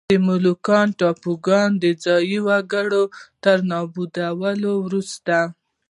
د 0.11 0.13
مولوکان 0.27 0.87
ټاپوګان 0.99 1.69
د 1.83 1.85
ځايي 2.03 2.39
وګړو 2.47 3.03
تر 3.43 3.57
نابودولو 3.71 4.71
وروسته. 4.85 5.37